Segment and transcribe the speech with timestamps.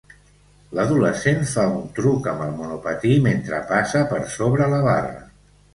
[0.77, 5.19] L'adolescent fa un truc amb el monopatí mentre passa per sobre la barra.